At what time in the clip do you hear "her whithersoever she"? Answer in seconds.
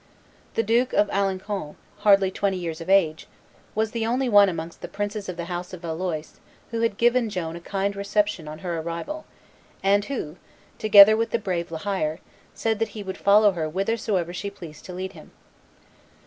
13.51-14.49